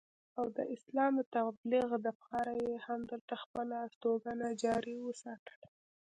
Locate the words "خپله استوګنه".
3.43-4.47